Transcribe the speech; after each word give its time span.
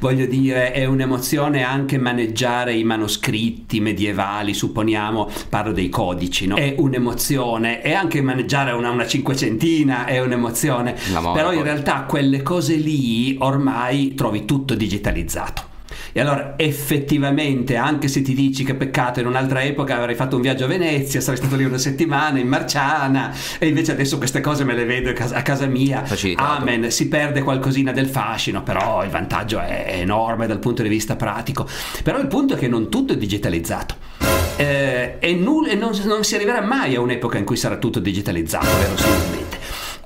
Voglio 0.00 0.26
dire, 0.26 0.72
è 0.72 0.84
un'emozione 0.84 1.62
anche 1.62 1.98
maneggiare 1.98 2.74
i 2.74 2.84
manoscritti 2.84 3.80
medievali, 3.80 4.54
supponiamo, 4.54 5.28
parlo 5.48 5.72
dei 5.72 5.88
codici, 5.88 6.46
no? 6.46 6.56
È 6.56 6.74
un'emozione, 6.78 7.82
e 7.82 7.92
anche 7.92 8.20
maneggiare 8.20 8.72
una, 8.72 8.90
una 8.90 9.06
cinquecentina 9.06 10.06
è 10.06 10.20
un'emozione, 10.20 10.96
però 11.32 11.52
in 11.52 11.62
realtà 11.62 12.02
quelle 12.02 12.42
cose 12.42 12.74
lì 12.74 13.36
ormai 13.40 14.14
trovi 14.14 14.44
tutto 14.44 14.74
digitalizzato. 14.74 15.67
E 16.12 16.20
allora 16.20 16.54
effettivamente, 16.56 17.76
anche 17.76 18.08
se 18.08 18.22
ti 18.22 18.34
dici 18.34 18.64
che 18.64 18.74
peccato 18.74 19.20
in 19.20 19.26
un'altra 19.26 19.62
epoca 19.62 19.96
avrei 19.96 20.14
fatto 20.14 20.36
un 20.36 20.42
viaggio 20.42 20.64
a 20.64 20.68
Venezia, 20.68 21.20
sarei 21.20 21.38
stato 21.38 21.56
lì 21.56 21.64
una 21.64 21.78
settimana 21.78 22.38
in 22.38 22.48
Marciana 22.48 23.34
e 23.58 23.68
invece 23.68 23.92
adesso 23.92 24.18
queste 24.18 24.40
cose 24.40 24.64
me 24.64 24.74
le 24.74 24.84
vedo 24.84 25.10
a 25.10 25.42
casa 25.42 25.66
mia. 25.66 26.04
Facilitato. 26.04 26.62
Amen, 26.62 26.90
si 26.90 27.08
perde 27.08 27.42
qualcosina 27.42 27.92
del 27.92 28.06
fascino, 28.06 28.62
però 28.62 29.04
il 29.04 29.10
vantaggio 29.10 29.60
è 29.60 29.98
enorme 30.00 30.46
dal 30.46 30.58
punto 30.58 30.82
di 30.82 30.88
vista 30.88 31.16
pratico. 31.16 31.66
Però 32.02 32.18
il 32.18 32.26
punto 32.26 32.54
è 32.54 32.58
che 32.58 32.68
non 32.68 32.88
tutto 32.88 33.12
è 33.12 33.16
digitalizzato. 33.16 33.94
Eh, 34.56 35.16
e, 35.20 35.34
null- 35.34 35.68
e 35.68 35.74
non, 35.74 35.92
non 36.04 36.24
si 36.24 36.34
arriverà 36.34 36.60
mai 36.62 36.96
a 36.96 37.00
un'epoca 37.00 37.38
in 37.38 37.44
cui 37.44 37.56
sarà 37.56 37.76
tutto 37.76 38.00
digitalizzato, 38.00 38.66
verosimilmente. 38.78 39.58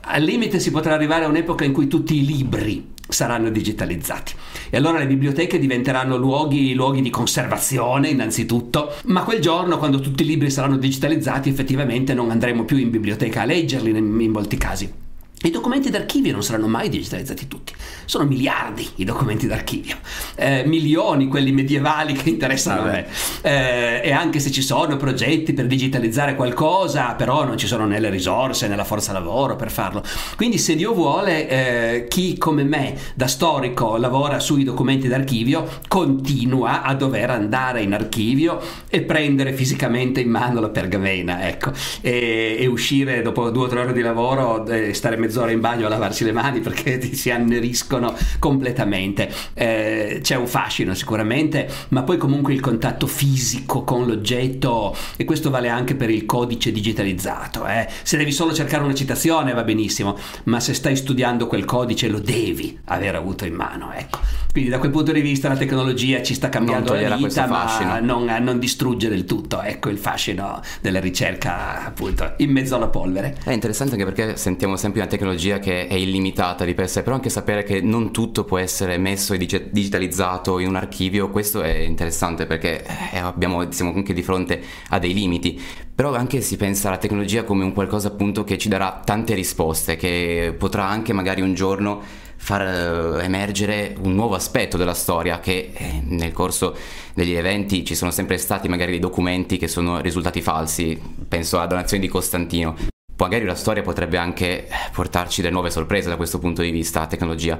Al 0.04 0.22
limite 0.22 0.58
si 0.58 0.70
potrà 0.70 0.94
arrivare 0.94 1.24
a 1.24 1.28
un'epoca 1.28 1.64
in 1.64 1.72
cui 1.72 1.86
tutti 1.86 2.16
i 2.16 2.26
libri 2.26 2.91
saranno 3.12 3.50
digitalizzati. 3.50 4.32
E 4.70 4.76
allora 4.76 4.98
le 4.98 5.06
biblioteche 5.06 5.58
diventeranno 5.58 6.16
luoghi, 6.16 6.74
luoghi, 6.74 7.02
di 7.02 7.10
conservazione 7.10 8.08
innanzitutto, 8.08 8.94
ma 9.04 9.22
quel 9.22 9.40
giorno 9.40 9.78
quando 9.78 10.00
tutti 10.00 10.22
i 10.22 10.26
libri 10.26 10.50
saranno 10.50 10.76
digitalizzati 10.76 11.48
effettivamente 11.48 12.14
non 12.14 12.30
andremo 12.30 12.64
più 12.64 12.76
in 12.76 12.90
biblioteca 12.90 13.42
a 13.42 13.44
leggerli 13.44 13.90
in, 13.90 14.20
in 14.20 14.30
molti 14.30 14.56
casi. 14.56 15.10
I 15.44 15.50
documenti 15.50 15.90
d'archivio 15.90 16.30
non 16.30 16.44
saranno 16.44 16.68
mai 16.68 16.88
digitalizzati 16.88 17.48
tutti, 17.48 17.72
sono 18.04 18.24
miliardi 18.24 18.88
i 18.96 19.04
documenti 19.04 19.48
d'archivio, 19.48 19.96
eh, 20.36 20.62
milioni 20.66 21.26
quelli 21.26 21.50
medievali 21.50 22.12
che 22.12 22.28
interessano 22.28 22.82
a 22.82 22.84
me. 22.84 23.06
Eh, 23.40 24.02
e 24.04 24.12
anche 24.12 24.38
se 24.38 24.52
ci 24.52 24.62
sono 24.62 24.96
progetti 24.96 25.52
per 25.52 25.66
digitalizzare 25.66 26.36
qualcosa, 26.36 27.14
però 27.14 27.44
non 27.44 27.58
ci 27.58 27.66
sono 27.66 27.86
né 27.86 27.98
le 27.98 28.08
risorse 28.08 28.68
né 28.68 28.76
la 28.76 28.84
forza 28.84 29.10
lavoro 29.10 29.56
per 29.56 29.72
farlo. 29.72 30.04
Quindi 30.36 30.58
se 30.58 30.76
Dio 30.76 30.94
vuole, 30.94 31.48
eh, 31.48 32.06
chi 32.06 32.38
come 32.38 32.62
me 32.62 32.96
da 33.14 33.26
storico 33.26 33.96
lavora 33.96 34.38
sui 34.38 34.62
documenti 34.62 35.08
d'archivio 35.08 35.80
continua 35.88 36.82
a 36.82 36.94
dover 36.94 37.30
andare 37.30 37.82
in 37.82 37.94
archivio 37.94 38.60
e 38.88 39.02
prendere 39.02 39.54
fisicamente 39.54 40.20
in 40.20 40.30
mano 40.30 40.60
la 40.60 40.68
pergamena, 40.68 41.48
ecco, 41.48 41.72
e, 42.00 42.58
e 42.60 42.66
uscire 42.66 43.22
dopo 43.22 43.50
due 43.50 43.64
o 43.64 43.68
tre 43.68 43.80
ore 43.80 43.92
di 43.92 44.02
lavoro 44.02 44.64
e 44.68 44.94
stare 44.94 45.16
mezz'ora 45.16 45.30
mezz'ora 45.32 45.50
in 45.50 45.60
bagno 45.60 45.86
a 45.86 45.88
lavarsi 45.88 46.24
le 46.24 46.32
mani 46.32 46.60
perché 46.60 46.98
ti 47.00 47.16
si 47.16 47.30
anneriscono 47.30 48.14
completamente. 48.38 49.30
Eh, 49.54 50.20
c'è 50.22 50.36
un 50.36 50.46
fascino 50.46 50.94
sicuramente, 50.94 51.68
ma 51.88 52.02
poi 52.02 52.18
comunque 52.18 52.52
il 52.52 52.60
contatto 52.60 53.06
fisico 53.06 53.82
con 53.82 54.06
l'oggetto 54.06 54.94
e 55.16 55.24
questo 55.24 55.48
vale 55.48 55.70
anche 55.70 55.94
per 55.94 56.10
il 56.10 56.26
codice 56.26 56.70
digitalizzato. 56.70 57.66
Eh. 57.66 57.88
Se 58.02 58.18
devi 58.18 58.32
solo 58.32 58.52
cercare 58.52 58.84
una 58.84 58.94
citazione 58.94 59.54
va 59.54 59.64
benissimo, 59.64 60.18
ma 60.44 60.60
se 60.60 60.74
stai 60.74 60.96
studiando 60.96 61.46
quel 61.46 61.64
codice 61.64 62.08
lo 62.08 62.18
devi 62.18 62.78
aver 62.86 63.14
avuto 63.14 63.46
in 63.46 63.54
mano. 63.54 63.92
Ecco. 63.94 64.18
Quindi 64.52 64.68
da 64.68 64.78
quel 64.78 64.90
punto 64.90 65.12
di 65.12 65.22
vista 65.22 65.48
la 65.48 65.56
tecnologia 65.56 66.22
ci 66.22 66.34
sta 66.34 66.50
cambiando 66.50 66.92
la 66.92 67.16
vita, 67.16 67.46
ma 67.46 68.00
non, 68.00 68.24
non, 68.24 68.58
distrugge 68.58 69.08
del 69.08 69.24
tutto 69.24 69.62
ecco, 69.62 69.88
il 69.88 69.96
fascino 69.96 70.60
della 70.82 71.00
ricerca 71.00 71.86
appunto 71.86 72.34
in 72.36 72.50
mezzo 72.50 72.76
alla 72.76 72.88
polvere. 72.88 73.38
È 73.42 73.50
interessante 73.50 73.94
anche 73.94 74.04
perché 74.04 74.36
sentiamo 74.36 74.76
sempre 74.76 75.00
una 75.00 75.08
tecnologia 75.12 75.58
che 75.58 75.86
è 75.86 75.94
illimitata 75.94 76.64
di 76.64 76.72
per 76.72 76.88
sé, 76.88 77.02
però 77.02 77.16
anche 77.16 77.28
sapere 77.28 77.64
che 77.64 77.82
non 77.82 78.12
tutto 78.12 78.44
può 78.44 78.56
essere 78.56 78.96
messo 78.96 79.34
e 79.34 79.38
digitalizzato 79.38 80.58
in 80.58 80.68
un 80.68 80.76
archivio, 80.76 81.28
questo 81.30 81.60
è 81.60 81.78
interessante 81.78 82.46
perché 82.46 82.82
eh, 83.12 83.18
abbiamo, 83.18 83.70
siamo 83.70 83.92
anche 83.92 84.14
di 84.14 84.22
fronte 84.22 84.62
a 84.88 84.98
dei 84.98 85.12
limiti, 85.12 85.60
però 85.94 86.14
anche 86.14 86.40
si 86.40 86.56
pensa 86.56 86.88
alla 86.88 86.96
tecnologia 86.96 87.44
come 87.44 87.62
un 87.62 87.74
qualcosa 87.74 88.08
appunto 88.08 88.42
che 88.42 88.56
ci 88.56 88.70
darà 88.70 89.02
tante 89.04 89.34
risposte, 89.34 89.96
che 89.96 90.54
potrà 90.56 90.86
anche 90.86 91.12
magari 91.12 91.42
un 91.42 91.52
giorno 91.52 92.00
far 92.36 92.62
eh, 92.62 93.24
emergere 93.24 93.94
un 94.02 94.14
nuovo 94.14 94.34
aspetto 94.34 94.78
della 94.78 94.94
storia 94.94 95.38
che 95.40 95.72
eh, 95.74 96.00
nel 96.04 96.32
corso 96.32 96.74
degli 97.14 97.34
eventi 97.34 97.84
ci 97.84 97.94
sono 97.94 98.10
sempre 98.10 98.38
stati 98.38 98.66
magari 98.68 98.92
dei 98.92 99.00
documenti 99.00 99.58
che 99.58 99.68
sono 99.68 100.00
risultati 100.00 100.40
falsi, 100.40 100.98
penso 101.28 101.58
alla 101.58 101.66
donazione 101.66 102.02
di 102.02 102.08
Costantino. 102.08 102.91
Magari 103.22 103.44
la 103.44 103.54
storia 103.54 103.82
potrebbe 103.82 104.16
anche 104.16 104.66
portarci 104.92 105.42
delle 105.42 105.52
nuove 105.52 105.70
sorprese 105.70 106.08
da 106.08 106.16
questo 106.16 106.40
punto 106.40 106.60
di 106.60 106.72
vista, 106.72 107.06
tecnologia. 107.06 107.56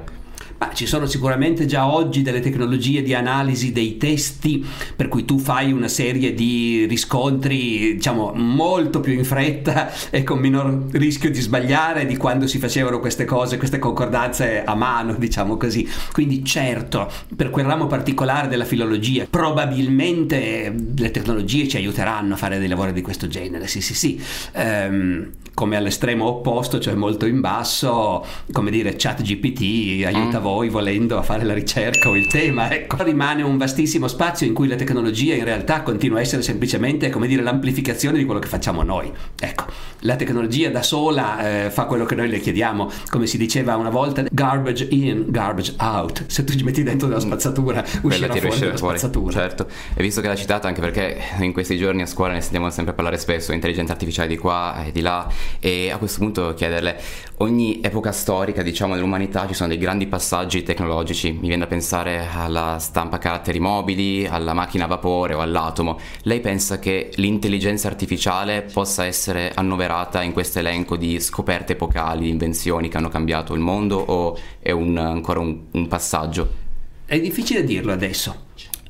Ma 0.57 0.71
ci 0.73 0.85
sono 0.85 1.05
sicuramente 1.05 1.65
già 1.65 1.91
oggi 1.91 2.21
delle 2.21 2.39
tecnologie 2.39 3.01
di 3.01 3.13
analisi 3.13 3.71
dei 3.71 3.97
testi 3.97 4.65
per 4.95 5.07
cui 5.07 5.25
tu 5.25 5.37
fai 5.37 5.71
una 5.71 5.87
serie 5.87 6.33
di 6.33 6.85
riscontri 6.85 7.95
diciamo 7.95 8.31
molto 8.33 8.99
più 8.99 9.13
in 9.13 9.25
fretta 9.25 9.91
e 10.09 10.23
con 10.23 10.39
minor 10.39 10.85
rischio 10.91 11.29
di 11.29 11.39
sbagliare 11.39 12.05
di 12.05 12.17
quando 12.17 12.47
si 12.47 12.59
facevano 12.59 12.99
queste 12.99 13.25
cose, 13.25 13.57
queste 13.57 13.79
concordanze 13.79 14.63
a 14.63 14.75
mano, 14.75 15.13
diciamo 15.13 15.57
così. 15.57 15.87
Quindi 16.11 16.43
certo, 16.45 17.11
per 17.35 17.49
quel 17.49 17.65
ramo 17.65 17.87
particolare 17.87 18.47
della 18.47 18.65
filologia, 18.65 19.25
probabilmente 19.29 20.73
le 20.95 21.11
tecnologie 21.11 21.67
ci 21.67 21.77
aiuteranno 21.77 22.33
a 22.33 22.37
fare 22.37 22.59
dei 22.59 22.67
lavori 22.67 22.93
di 22.93 23.01
questo 23.01 23.27
genere, 23.27 23.67
sì 23.67 23.81
sì 23.81 23.93
sì. 23.93 24.21
Um, 24.53 25.31
come 25.53 25.77
all'estremo 25.77 26.25
opposto, 26.25 26.79
cioè 26.79 26.95
molto 26.95 27.25
in 27.27 27.39
basso, 27.39 28.25
come 28.51 28.71
dire, 28.71 28.95
chat 28.97 29.21
GPT 29.21 30.03
aiuta 30.03 30.32
mm. 30.39 30.43
voi 30.43 30.69
volendo 30.69 31.17
a 31.17 31.21
fare 31.21 31.43
la 31.43 31.53
ricerca 31.53 32.09
o 32.09 32.15
il 32.15 32.27
tema, 32.27 32.71
ecco. 32.71 33.03
Rimane 33.03 33.41
un 33.41 33.57
vastissimo 33.57 34.07
spazio 34.07 34.45
in 34.45 34.53
cui 34.53 34.67
la 34.67 34.75
tecnologia 34.75 35.35
in 35.35 35.43
realtà 35.43 35.81
continua 35.81 36.19
a 36.19 36.21
essere 36.21 36.41
semplicemente, 36.41 37.09
come 37.09 37.27
dire, 37.27 37.41
l'amplificazione 37.41 38.17
di 38.17 38.25
quello 38.25 38.39
che 38.39 38.47
facciamo 38.47 38.83
noi. 38.83 39.11
Ecco, 39.39 39.65
la 40.03 40.15
tecnologia 40.15 40.69
da 40.69 40.81
sola 40.81 41.65
eh, 41.65 41.69
fa 41.69 41.85
quello 41.85 42.05
che 42.05 42.15
noi 42.15 42.29
le 42.29 42.39
chiediamo, 42.39 42.89
come 43.09 43.25
si 43.25 43.37
diceva 43.37 43.75
una 43.75 43.89
volta, 43.89 44.23
garbage 44.29 44.87
in, 44.91 45.25
garbage 45.27 45.75
out. 45.79 46.25
Se 46.27 46.43
tu 46.43 46.53
ci 46.53 46.63
metti 46.63 46.83
dentro 46.83 47.07
della 47.07 47.19
spazzatura, 47.19 47.83
uscirà 48.01 48.33
fuori 48.33 48.51
fuori. 48.51 48.77
spazzatura. 48.77 49.31
Certo, 49.31 49.67
e 49.93 50.01
visto 50.01 50.21
che 50.21 50.27
l'ha 50.27 50.35
citata 50.35 50.67
anche 50.67 50.81
perché 50.81 51.17
in 51.39 51.53
questi 51.53 51.77
giorni 51.77 52.01
a 52.01 52.05
scuola 52.05 52.33
ne 52.33 52.41
sentiamo 52.41 52.69
sempre 52.69 52.93
parlare 52.93 53.17
spesso, 53.17 53.53
intelligenza 53.53 53.93
artificiale 53.93 54.27
di 54.27 54.37
qua 54.37 54.83
e 54.85 54.91
di 54.91 55.01
là, 55.01 55.27
e 55.59 55.91
a 55.91 55.97
questo 55.97 56.19
punto 56.19 56.53
chiederle, 56.53 56.99
ogni 57.37 57.79
epoca 57.81 58.11
storica 58.11 58.61
diciamo 58.61 58.95
dell'umanità 58.95 59.47
ci 59.47 59.53
sono 59.53 59.69
dei 59.69 59.77
grandi 59.77 60.07
passaggi 60.07 60.63
tecnologici, 60.63 61.31
mi 61.31 61.47
viene 61.47 61.63
da 61.63 61.67
pensare 61.67 62.27
alla 62.33 62.77
stampa 62.79 63.15
a 63.15 63.19
caratteri 63.19 63.59
mobili, 63.59 64.27
alla 64.27 64.53
macchina 64.53 64.83
a 64.83 64.87
vapore 64.87 65.33
o 65.33 65.39
all'atomo, 65.39 65.97
lei 66.23 66.41
pensa 66.41 66.79
che 66.79 67.11
l'intelligenza 67.15 67.87
artificiale 67.87 68.63
possa 68.63 69.05
essere 69.05 69.51
annoverata 69.53 69.92
in 70.21 70.33
questo 70.33 70.59
elenco 70.59 70.97
di 70.97 71.19
scoperte 71.19 71.73
epocali, 71.73 72.29
invenzioni 72.29 72.89
che 72.89 72.97
hanno 72.97 73.09
cambiato 73.09 73.53
il 73.53 73.59
mondo 73.59 73.97
o 73.97 74.37
è 74.59 74.71
un, 74.71 74.97
ancora 74.97 75.39
un, 75.39 75.59
un 75.71 75.87
passaggio? 75.87 76.61
È 77.05 77.19
difficile 77.19 77.63
dirlo 77.63 77.91
adesso. 77.91 78.45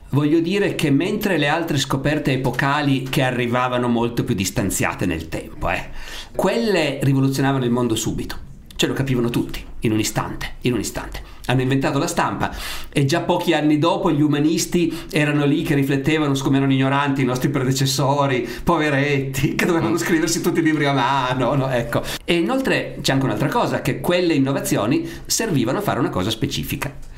Voglio 0.09 0.39
dire 0.39 0.75
che 0.75 0.91
mentre 0.91 1.37
le 1.37 1.47
altre 1.47 1.77
scoperte 1.77 2.33
epocali 2.33 3.03
che 3.03 3.23
arrivavano 3.23 3.87
molto 3.87 4.23
più 4.23 4.35
distanziate 4.35 5.07
nel 5.07 5.27
tempo, 5.27 5.69
eh, 5.69 5.89
quelle 6.35 6.99
rivoluzionavano 7.01 7.65
il 7.65 7.71
mondo 7.71 7.95
subito, 7.95 8.37
ce 8.75 8.85
lo 8.85 8.93
capivano 8.93 9.29
tutti. 9.29 9.71
In 9.83 9.91
un 9.91 9.99
istante, 9.99 10.55
in 10.61 10.73
un 10.73 10.79
istante. 10.79 11.31
Hanno 11.45 11.61
inventato 11.61 11.99
la 11.99 12.07
stampa 12.07 12.55
e 12.89 13.05
già 13.05 13.21
pochi 13.21 13.53
anni 13.53 13.77
dopo 13.77 14.11
gli 14.11 14.21
umanisti 14.21 15.07
erano 15.11 15.45
lì 15.45 15.63
che 15.63 15.75
riflettevano 15.75 16.35
su 16.35 16.43
come 16.43 16.57
erano 16.57 16.73
ignoranti 16.73 17.21
i 17.21 17.25
nostri 17.25 17.49
predecessori, 17.49 18.47
poveretti, 18.63 19.55
che 19.55 19.65
dovevano 19.65 19.97
scriversi 19.97 20.41
tutti 20.41 20.59
i 20.59 20.63
libri 20.63 20.85
a 20.85 20.93
mano, 20.93 21.55
no? 21.55 21.69
ecco. 21.69 22.01
E 22.23 22.35
inoltre 22.35 22.97
c'è 23.01 23.11
anche 23.11 23.25
un'altra 23.25 23.49
cosa, 23.49 23.81
che 23.81 23.99
quelle 23.99 24.33
innovazioni 24.33 25.07
servivano 25.25 25.79
a 25.79 25.81
fare 25.81 25.99
una 25.99 26.09
cosa 26.09 26.29
specifica 26.29 27.11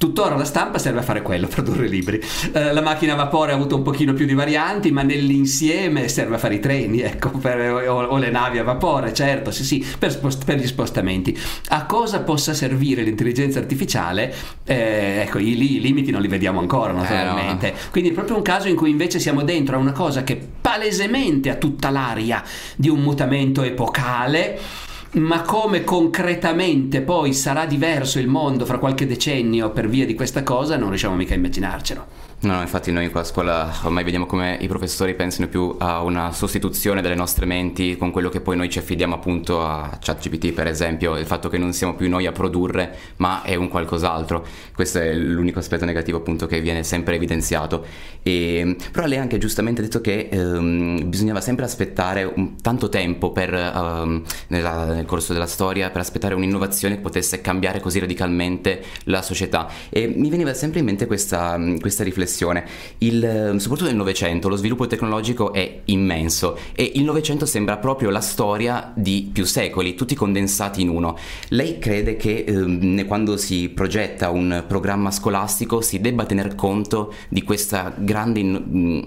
Tuttora 0.00 0.34
la 0.34 0.46
stampa 0.46 0.78
serve 0.78 1.00
a 1.00 1.02
fare 1.02 1.20
quello, 1.20 1.44
produrre 1.52 1.86
libri. 1.86 2.18
Eh, 2.52 2.72
la 2.72 2.80
macchina 2.80 3.12
a 3.12 3.16
vapore 3.16 3.52
ha 3.52 3.54
avuto 3.54 3.76
un 3.76 3.82
pochino 3.82 4.14
più 4.14 4.24
di 4.24 4.32
varianti, 4.32 4.90
ma 4.92 5.02
nell'insieme 5.02 6.08
serve 6.08 6.36
a 6.36 6.38
fare 6.38 6.54
i 6.54 6.58
treni, 6.58 7.00
ecco, 7.04 7.28
per, 7.32 7.86
o, 7.86 8.06
o, 8.06 8.16
le 8.16 8.30
navi 8.30 8.56
a 8.56 8.62
vapore, 8.62 9.12
certo, 9.12 9.50
sì, 9.50 9.62
sì, 9.62 9.86
per, 9.98 10.10
spost- 10.10 10.46
per, 10.46 10.56
gli 10.56 10.66
spostamenti. 10.66 11.38
A 11.68 11.84
cosa 11.84 12.20
possa 12.20 12.54
servire 12.54 13.02
l'intelligenza 13.02 13.58
artificiale? 13.58 14.34
Eh, 14.64 15.20
ecco, 15.26 15.38
i, 15.38 15.50
i, 15.50 15.80
limiti 15.82 16.10
non 16.10 16.22
li 16.22 16.28
vediamo 16.28 16.60
ancora, 16.60 16.92
naturalmente. 16.92 17.68
Eh, 17.68 17.72
no. 17.72 17.78
Quindi 17.90 18.08
è 18.08 18.12
proprio 18.14 18.36
un 18.36 18.42
caso 18.42 18.68
in 18.68 18.76
cui 18.76 18.88
invece 18.88 19.18
siamo 19.18 19.42
dentro 19.42 19.76
a 19.76 19.78
una 19.78 19.92
cosa 19.92 20.24
che 20.24 20.40
palesemente 20.62 21.50
ha 21.50 21.56
tutta 21.56 21.90
l'aria 21.90 22.42
di 22.74 22.88
un 22.88 23.00
mutamento 23.00 23.62
epocale 23.62 24.88
ma 25.12 25.42
come 25.42 25.82
concretamente 25.82 27.00
poi 27.00 27.32
sarà 27.32 27.66
diverso 27.66 28.18
il 28.20 28.28
mondo 28.28 28.64
fra 28.64 28.78
qualche 28.78 29.06
decennio 29.06 29.70
per 29.70 29.88
via 29.88 30.06
di 30.06 30.14
questa 30.14 30.44
cosa 30.44 30.76
non 30.76 30.88
riusciamo 30.88 31.16
mica 31.16 31.34
a 31.34 31.36
immaginarcelo. 31.36 32.29
No, 32.42 32.54
no, 32.54 32.62
infatti 32.62 32.90
noi 32.90 33.10
qua 33.10 33.20
a 33.20 33.24
scuola 33.24 33.70
ormai 33.82 34.02
vediamo 34.02 34.24
come 34.24 34.56
i 34.62 34.66
professori 34.66 35.14
pensano 35.14 35.46
più 35.46 35.74
a 35.76 36.00
una 36.00 36.32
sostituzione 36.32 37.02
delle 37.02 37.14
nostre 37.14 37.44
menti 37.44 37.98
con 37.98 38.10
quello 38.10 38.30
che 38.30 38.40
poi 38.40 38.56
noi 38.56 38.70
ci 38.70 38.78
affidiamo 38.78 39.14
appunto 39.14 39.62
a 39.62 39.98
ChatGPT 40.00 40.52
per 40.52 40.66
esempio, 40.66 41.18
il 41.18 41.26
fatto 41.26 41.50
che 41.50 41.58
non 41.58 41.74
siamo 41.74 41.94
più 41.94 42.08
noi 42.08 42.24
a 42.24 42.32
produrre 42.32 42.96
ma 43.16 43.42
è 43.42 43.56
un 43.56 43.68
qualcos'altro. 43.68 44.46
Questo 44.74 45.00
è 45.00 45.12
l'unico 45.12 45.58
aspetto 45.58 45.84
negativo 45.84 46.16
appunto 46.16 46.46
che 46.46 46.62
viene 46.62 46.82
sempre 46.82 47.16
evidenziato. 47.16 47.84
E, 48.22 48.74
però 48.90 49.04
lei 49.04 49.18
anche 49.18 49.36
giustamente 49.36 49.82
ha 49.82 49.84
detto 49.84 50.00
che 50.00 50.30
ehm, 50.30 51.10
bisognava 51.10 51.42
sempre 51.42 51.66
aspettare 51.66 52.24
un, 52.24 52.56
tanto 52.62 52.88
tempo 52.88 53.32
per, 53.32 53.52
ehm, 53.52 54.22
nella, 54.46 54.86
nel 54.86 55.04
corso 55.04 55.34
della 55.34 55.46
storia 55.46 55.90
per 55.90 56.00
aspettare 56.00 56.32
un'innovazione 56.32 56.94
che 56.94 57.00
potesse 57.02 57.42
cambiare 57.42 57.80
così 57.80 57.98
radicalmente 57.98 58.82
la 59.04 59.20
società. 59.20 59.68
E 59.90 60.06
mi 60.06 60.30
veniva 60.30 60.54
sempre 60.54 60.78
in 60.78 60.86
mente 60.86 61.04
questa, 61.04 61.60
questa 61.78 62.02
riflessione 62.02 62.28
riflessione. 62.30 62.64
Il, 62.98 63.22
ehm, 63.24 63.56
soprattutto 63.56 63.88
nel 63.88 63.98
Novecento 63.98 64.48
lo 64.48 64.56
sviluppo 64.56 64.86
tecnologico 64.86 65.52
è 65.52 65.80
immenso 65.86 66.56
e 66.74 66.92
il 66.94 67.02
Novecento 67.02 67.44
sembra 67.44 67.76
proprio 67.78 68.10
la 68.10 68.20
storia 68.20 68.92
di 68.94 69.28
più 69.32 69.44
secoli, 69.44 69.94
tutti 69.94 70.14
condensati 70.14 70.80
in 70.80 70.88
uno. 70.88 71.18
Lei 71.48 71.78
crede 71.78 72.16
che 72.16 72.44
eh, 72.46 73.04
quando 73.04 73.36
si 73.36 73.68
progetta 73.68 74.30
un 74.30 74.64
programma 74.66 75.10
scolastico 75.10 75.80
si 75.80 76.00
debba 76.00 76.24
tener 76.24 76.54
conto 76.54 77.12
di 77.28 77.42
questa 77.42 77.92
grande... 77.96 78.38
In, 78.40 79.06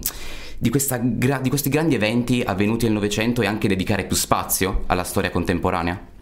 di, 0.57 0.69
gra- 0.69 1.39
di, 1.39 1.49
questi 1.49 1.67
grandi 1.69 1.95
eventi 1.95 2.41
avvenuti 2.41 2.85
nel 2.85 2.93
Novecento 2.93 3.41
e 3.41 3.47
anche 3.47 3.67
dedicare 3.67 4.05
più 4.05 4.15
spazio 4.15 4.83
alla 4.87 5.03
storia 5.03 5.29
contemporanea? 5.29 6.12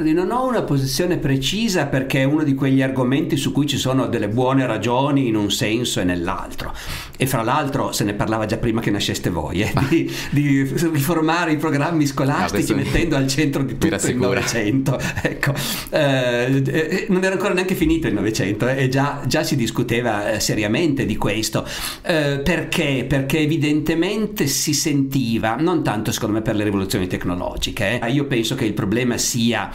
Non 0.00 0.30
ho 0.30 0.46
una 0.46 0.62
posizione 0.62 1.18
precisa 1.18 1.86
perché 1.86 2.20
è 2.20 2.24
uno 2.24 2.42
di 2.42 2.54
quegli 2.54 2.80
argomenti 2.80 3.36
su 3.36 3.52
cui 3.52 3.66
ci 3.66 3.76
sono 3.76 4.06
delle 4.06 4.28
buone 4.28 4.64
ragioni 4.64 5.26
in 5.28 5.36
un 5.36 5.50
senso 5.50 6.00
e 6.00 6.04
nell'altro. 6.04 6.72
E 7.18 7.26
fra 7.26 7.42
l'altro 7.42 7.92
se 7.92 8.04
ne 8.04 8.14
parlava 8.14 8.46
già 8.46 8.56
prima 8.56 8.80
che 8.80 8.90
nasceste 8.90 9.28
voi, 9.28 9.60
eh, 9.60 9.72
di, 9.88 10.10
di, 10.30 10.62
riformare 10.62 11.52
i 11.52 11.58
programmi 11.58 12.06
scolastici 12.06 12.72
no, 12.72 12.78
mettendo 12.78 13.16
al 13.16 13.26
centro 13.26 13.62
di 13.62 13.76
tutto 13.76 14.06
il 14.06 14.16
Novecento. 14.16 14.98
Ecco, 15.22 15.52
eh, 15.90 16.62
eh, 16.66 17.06
non 17.08 17.22
era 17.22 17.34
ancora 17.34 17.52
neanche 17.52 17.74
finito 17.74 18.06
il 18.06 18.14
Novecento 18.14 18.66
eh, 18.66 18.84
e 18.84 18.88
già, 18.88 19.22
già, 19.26 19.42
si 19.42 19.54
discuteva 19.54 20.32
eh, 20.32 20.40
seriamente 20.40 21.04
di 21.04 21.16
questo. 21.16 21.66
Eh, 22.02 22.40
perché? 22.42 23.04
Perché 23.06 23.38
evidentemente 23.38 24.46
si 24.46 24.72
sentiva, 24.72 25.56
non 25.56 25.82
tanto 25.82 26.10
secondo 26.10 26.36
me 26.36 26.42
per 26.42 26.54
le 26.56 26.64
rivoluzioni 26.64 27.06
tecnologiche, 27.06 28.00
io 28.08 28.24
penso 28.24 28.54
che 28.54 28.64
il 28.64 28.72
problema 28.72 29.18
sia 29.18 29.70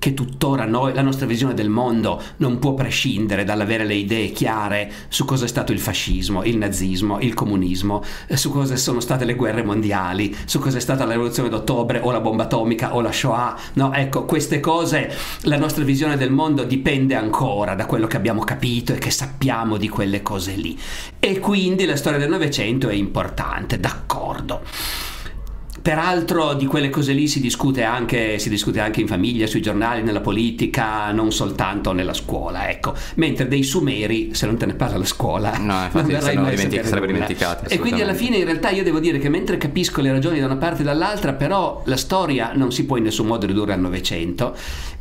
che 0.00 0.14
tuttora 0.14 0.64
noi, 0.64 0.94
la 0.94 1.02
nostra 1.02 1.26
visione 1.26 1.52
del 1.52 1.68
mondo 1.68 2.20
non 2.38 2.58
può 2.58 2.72
prescindere 2.72 3.44
dall'avere 3.44 3.84
le 3.84 3.94
idee 3.94 4.32
chiare 4.32 4.90
su 5.08 5.26
cosa 5.26 5.44
è 5.44 5.48
stato 5.48 5.72
il 5.72 5.78
fascismo, 5.78 6.42
il 6.42 6.56
nazismo, 6.56 7.20
il 7.20 7.34
comunismo, 7.34 8.02
eh, 8.26 8.36
su 8.38 8.50
cosa 8.50 8.76
sono 8.76 8.98
state 8.98 9.26
le 9.26 9.34
guerre 9.34 9.62
mondiali, 9.62 10.34
su 10.46 10.58
cosa 10.58 10.78
è 10.78 10.80
stata 10.80 11.04
la 11.04 11.12
rivoluzione 11.12 11.50
d'ottobre 11.50 12.00
o 12.02 12.10
la 12.10 12.20
bomba 12.20 12.44
atomica 12.44 12.94
o 12.94 13.02
la 13.02 13.12
Shoah. 13.12 13.58
No, 13.74 13.92
ecco, 13.92 14.24
queste 14.24 14.58
cose, 14.58 15.14
la 15.42 15.58
nostra 15.58 15.84
visione 15.84 16.16
del 16.16 16.30
mondo 16.30 16.64
dipende 16.64 17.14
ancora 17.14 17.74
da 17.74 17.84
quello 17.84 18.06
che 18.06 18.16
abbiamo 18.16 18.42
capito 18.42 18.94
e 18.94 18.98
che 18.98 19.10
sappiamo 19.10 19.76
di 19.76 19.90
quelle 19.90 20.22
cose 20.22 20.52
lì. 20.54 20.78
E 21.18 21.38
quindi 21.40 21.84
la 21.84 21.96
storia 21.96 22.18
del 22.18 22.30
Novecento 22.30 22.88
è 22.88 22.94
importante, 22.94 23.78
d'accordo. 23.78 24.62
Peraltro 25.82 26.54
di 26.54 26.66
quelle 26.66 26.90
cose 26.90 27.12
lì 27.12 27.26
si 27.26 27.40
discute, 27.40 27.82
anche, 27.82 28.38
si 28.38 28.50
discute 28.50 28.80
anche 28.80 29.00
in 29.00 29.06
famiglia, 29.06 29.46
sui 29.46 29.62
giornali, 29.62 30.02
nella 30.02 30.20
politica, 30.20 31.10
non 31.12 31.32
soltanto 31.32 31.92
nella 31.92 32.12
scuola, 32.12 32.68
ecco. 32.68 32.94
Mentre 33.14 33.48
dei 33.48 33.62
sumeri, 33.62 34.34
se 34.34 34.44
non 34.46 34.56
te 34.58 34.66
ne 34.66 34.74
parla 34.74 34.98
la 34.98 35.06
scuola, 35.06 35.56
no, 35.56 35.84
infatti, 35.84 36.12
non 36.12 36.20
sarebbero 36.20 36.50
dimentic- 36.50 36.84
sarebbe 36.84 37.06
dimenticati. 37.06 37.72
E 37.72 37.78
quindi 37.78 38.02
alla 38.02 38.14
fine 38.14 38.36
in 38.36 38.44
realtà 38.44 38.70
io 38.70 38.82
devo 38.82 39.00
dire 39.00 39.18
che 39.18 39.28
mentre 39.30 39.56
capisco 39.56 40.00
le 40.02 40.12
ragioni 40.12 40.38
da 40.38 40.46
una 40.46 40.56
parte 40.56 40.82
e 40.82 40.84
dall'altra, 40.84 41.32
però 41.32 41.82
la 41.86 41.96
storia 41.96 42.52
non 42.54 42.72
si 42.72 42.84
può 42.84 42.96
in 42.96 43.04
nessun 43.04 43.26
modo 43.26 43.46
ridurre 43.46 43.72
al 43.72 43.80
Novecento 43.80 44.54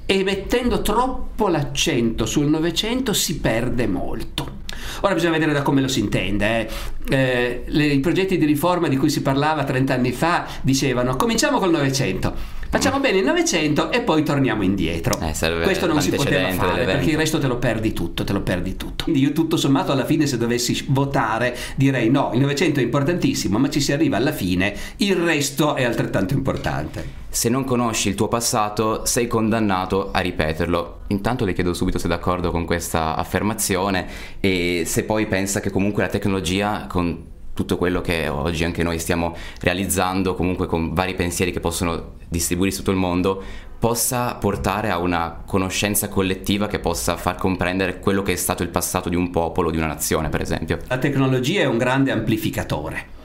e 0.05 0.23
mettendo 0.23 0.81
troppo 0.81 1.49
l'accento 1.49 2.25
sul 2.25 2.47
Novecento 2.47 3.13
si 3.13 3.39
perde 3.39 3.85
molto. 3.85 4.58
Ora 5.01 5.13
bisogna 5.13 5.33
vedere 5.33 5.54
da 5.54 5.62
come 5.62 5.81
lo 5.81 5.88
si 5.88 6.00
intende. 6.00 6.68
Eh. 6.68 7.16
Eh, 7.16 7.63
le, 7.68 7.86
I 7.86 8.00
progetti 8.00 8.38
di 8.38 8.45
riforma 8.45 8.88
di 8.88 8.98
cui 8.98 9.10
si 9.10 9.21
parlava 9.21 9.63
30 9.63 9.94
anni 9.94 10.12
fa 10.12 10.45
dicevano 10.62 11.16
cominciamo 11.16 11.60
col 11.60 11.71
Novecento. 11.71 12.58
Facciamo 12.71 13.00
bene 13.00 13.18
il 13.18 13.25
Novecento 13.25 13.92
e 13.92 14.01
poi 14.01 14.21
torniamo 14.21 14.62
indietro. 14.62 15.19
Eh, 15.19 15.33
Questo 15.63 15.88
non 15.88 16.00
si 16.01 16.12
poteva 16.12 16.51
fare 16.51 16.86
perché 16.86 17.10
il 17.10 17.18
resto 17.18 17.39
te 17.39 17.48
lo 17.48 17.57
perdi 17.57 17.94
tutto, 17.94 18.24
te 18.24 18.31
lo 18.31 18.42
perdi 18.42 18.75
tutto. 18.75 19.06
Quindi 19.06 19.24
io 19.24 19.31
tutto 19.31 19.57
sommato 19.57 19.92
alla 19.92 20.06
fine 20.06 20.27
se 20.27 20.38
dovessi 20.38 20.86
votare 20.89 21.57
direi 21.75 22.12
no, 22.12 22.30
il 22.33 22.39
Novecento 22.42 22.80
è 22.80 22.83
importantissimo, 22.83 23.57
ma 23.57 23.71
ci 23.71 23.81
si 23.81 23.92
arriva 23.92 24.18
alla 24.18 24.31
fine, 24.31 24.75
il 24.98 25.16
resto 25.16 25.74
è 25.74 25.83
altrettanto 25.83 26.36
importante. 26.36 27.18
Se 27.27 27.50
non 27.50 27.63
conosci 27.63 28.10
il 28.10 28.16
tuo 28.16 28.27
passato, 28.27 29.04
sei 29.04 29.25
condannato 29.25 30.12
a 30.12 30.19
ripeterlo. 30.19 31.00
Intanto 31.07 31.45
le 31.45 31.54
chiedo 31.54 31.74
subito 31.74 31.98
se 31.98 32.06
è 32.06 32.10
d'accordo 32.10 32.51
con 32.51 32.66
questa 32.66 33.16
affermazione 33.16 34.06
e 34.39 34.83
se 34.86 35.06
poi 35.06 35.25
pensa 35.25 35.60
che 35.60 35.71
comunque 35.71 36.04
la 36.04 36.10
tecnologia 36.10 36.85
con 36.88 37.38
tutto 37.59 37.78
quello 37.78 37.99
che 37.99 38.30
oggi 38.30 38.63
anche 38.63 38.83
noi 38.83 38.99
stiamo 38.99 39.35
realizzando, 39.59 40.33
comunque 40.33 40.66
con 40.66 40.94
vari 40.94 41.13
pensieri 41.13 41.51
che 41.51 41.59
possono 41.59 42.13
distribuirsi 42.30 42.78
tutto 42.80 42.92
il 42.92 42.97
mondo, 42.97 43.44
possa 43.78 44.35
portare 44.35 44.89
a 44.89 44.97
una 44.97 45.42
conoscenza 45.45 46.07
collettiva 46.07 46.68
che 46.68 46.80
possa 46.80 47.18
far 47.18 47.35
comprendere 47.35 47.99
quello 47.99 48.21
che 48.21 48.31
è 48.31 48.37
stato 48.37 48.63
il 48.63 48.69
passato 48.69 49.09
di 49.09 49.18
un 49.18 49.30
popolo, 49.30 49.71
di 49.71 49.78
una 49.78 49.87
nazione, 49.87 50.30
per 50.30 50.39
esempio. 50.39 50.80
La 50.87 50.97
tecnologia 50.99 51.61
è 51.61 51.66
un 51.66 51.78
grande 51.78 52.11
amplificatore 52.11 53.18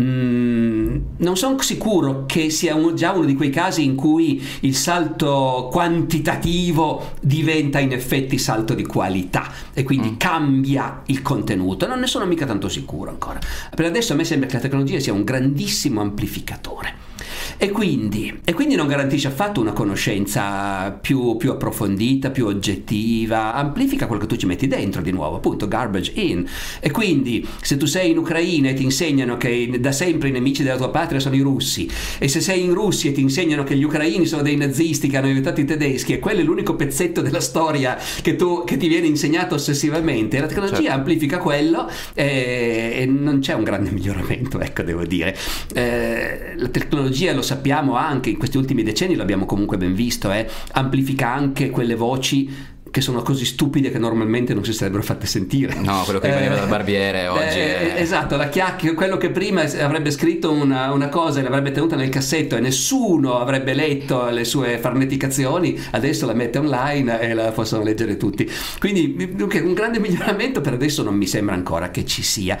Mm, 0.00 0.96
non 1.18 1.36
sono 1.36 1.60
sicuro 1.60 2.24
che 2.26 2.50
sia 2.50 2.74
un, 2.74 2.96
già 2.96 3.12
uno 3.12 3.26
di 3.26 3.34
quei 3.34 3.50
casi 3.50 3.84
in 3.84 3.94
cui 3.94 4.42
il 4.60 4.74
salto 4.74 5.68
quantitativo 5.70 7.12
diventa 7.20 7.78
in 7.78 7.92
effetti 7.92 8.36
salto 8.36 8.74
di 8.74 8.84
qualità 8.84 9.52
e 9.72 9.84
quindi 9.84 10.10
mm. 10.10 10.16
cambia 10.16 11.02
il 11.06 11.22
contenuto. 11.22 11.86
Non 11.86 12.00
ne 12.00 12.08
sono 12.08 12.26
mica 12.26 12.44
tanto 12.44 12.68
sicuro 12.68 13.10
ancora. 13.10 13.38
Per 13.74 13.84
adesso 13.84 14.14
a 14.14 14.16
me 14.16 14.24
sembra 14.24 14.48
che 14.48 14.54
la 14.54 14.62
tecnologia 14.62 14.98
sia 14.98 15.12
un 15.12 15.22
grandissimo 15.22 16.00
amplificatore. 16.00 17.12
E 17.56 17.70
quindi, 17.70 18.40
e 18.44 18.52
quindi, 18.52 18.74
non 18.74 18.86
garantisce 18.86 19.28
affatto 19.28 19.60
una 19.60 19.72
conoscenza 19.72 20.90
più, 20.90 21.36
più, 21.36 21.50
approfondita, 21.50 22.30
più 22.30 22.46
oggettiva, 22.46 23.54
amplifica 23.54 24.06
quello 24.06 24.22
che 24.22 24.28
tu 24.28 24.36
ci 24.36 24.46
metti 24.46 24.66
dentro 24.66 25.02
di 25.02 25.12
nuovo, 25.12 25.36
appunto 25.36 25.68
garbage 25.68 26.12
in. 26.14 26.46
E 26.80 26.90
quindi 26.90 27.46
se 27.60 27.76
tu 27.76 27.86
sei 27.86 28.10
in 28.10 28.18
Ucraina 28.18 28.70
e 28.70 28.74
ti 28.74 28.82
insegnano 28.82 29.36
che 29.36 29.78
da 29.78 29.92
sempre 29.92 30.28
i 30.28 30.32
nemici 30.32 30.62
della 30.62 30.76
tua 30.76 30.90
patria 30.90 31.20
sono 31.20 31.34
i 31.34 31.40
russi, 31.40 31.88
e 32.18 32.28
se 32.28 32.40
sei 32.40 32.62
in 32.64 32.74
Russia 32.74 33.10
e 33.10 33.12
ti 33.12 33.20
insegnano 33.20 33.64
che 33.64 33.76
gli 33.76 33.84
ucraini 33.84 34.26
sono 34.26 34.42
dei 34.42 34.56
nazisti 34.56 35.08
che 35.08 35.16
hanno 35.16 35.26
aiutato 35.26 35.60
i 35.60 35.64
tedeschi, 35.64 36.12
e 36.12 36.18
quello 36.18 36.40
è 36.40 36.42
l'unico 36.44 36.74
pezzetto 36.74 37.20
della 37.20 37.40
storia 37.40 37.98
che, 38.22 38.36
tu, 38.36 38.64
che 38.64 38.76
ti 38.76 38.88
viene 38.88 39.06
insegnato 39.06 39.54
ossessivamente, 39.54 40.38
la 40.38 40.46
tecnologia 40.46 40.76
certo. 40.76 40.92
amplifica 40.98 41.38
quello 41.38 41.88
e, 42.14 42.94
e, 42.96 43.06
non 43.06 43.40
c'è 43.40 43.54
un 43.54 43.62
grande 43.62 43.90
miglioramento, 43.92 44.60
ecco, 44.60 44.82
devo 44.82 45.04
dire. 45.04 45.36
Eh, 45.72 46.54
la 46.56 46.68
tecnologia 46.68 47.32
lo 47.32 47.42
sappiamo 47.44 47.94
anche 47.96 48.30
in 48.30 48.38
questi 48.38 48.56
ultimi 48.56 48.82
decenni, 48.82 49.14
l'abbiamo 49.14 49.46
comunque 49.46 49.76
ben 49.76 49.94
visto, 49.94 50.32
eh, 50.32 50.48
amplifica 50.72 51.32
anche 51.32 51.70
quelle 51.70 51.94
voci 51.94 52.72
che 52.94 53.00
sono 53.00 53.22
così 53.22 53.44
stupide 53.44 53.90
che 53.90 53.98
normalmente 53.98 54.54
non 54.54 54.64
si 54.64 54.72
sarebbero 54.72 55.02
fatte 55.02 55.26
sentire. 55.26 55.74
No, 55.80 56.02
quello 56.04 56.20
che 56.20 56.28
veniva 56.28 56.54
eh, 56.54 56.58
dal 56.58 56.68
barbiere 56.68 57.26
oggi. 57.26 57.58
Eh, 57.58 57.96
è... 57.96 58.00
Esatto, 58.00 58.36
la 58.36 58.48
chiacchiera, 58.48 58.94
quello 58.94 59.16
che 59.16 59.30
prima 59.30 59.62
avrebbe 59.62 60.12
scritto 60.12 60.52
una, 60.52 60.92
una 60.92 61.08
cosa 61.08 61.40
e 61.40 61.42
l'avrebbe 61.42 61.72
tenuta 61.72 61.96
nel 61.96 62.08
cassetto 62.08 62.54
e 62.54 62.60
nessuno 62.60 63.40
avrebbe 63.40 63.74
letto 63.74 64.30
le 64.30 64.44
sue 64.44 64.78
farneticazioni, 64.78 65.76
adesso 65.90 66.24
la 66.24 66.34
mette 66.34 66.58
online 66.58 67.18
e 67.20 67.34
la 67.34 67.50
possono 67.50 67.82
leggere 67.82 68.16
tutti. 68.16 68.48
Quindi 68.78 69.34
un 69.38 69.72
grande 69.74 69.98
miglioramento 69.98 70.60
per 70.60 70.74
adesso 70.74 71.02
non 71.02 71.16
mi 71.16 71.26
sembra 71.26 71.56
ancora 71.56 71.90
che 71.90 72.04
ci 72.04 72.22
sia. 72.22 72.56